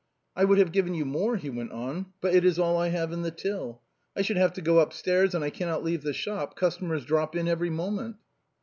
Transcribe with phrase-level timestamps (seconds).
[0.35, 3.11] I would have given you more," he went on," but it is all I have
[3.11, 3.83] in the till.
[4.15, 7.47] I should have to go upstairs and I cannot leave the shop, customers drop in
[7.47, 8.15] every moment."